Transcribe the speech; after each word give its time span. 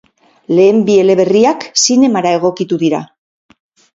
Lehen 0.59 0.79
bi 0.87 0.93
eleberriak 1.01 1.67
zinemara 1.83 2.31
egokitu 2.39 2.79
dira. 2.87 3.05